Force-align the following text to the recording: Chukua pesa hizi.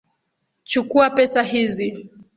Chukua 0.63 1.09
pesa 1.09 1.43
hizi. 1.43 2.09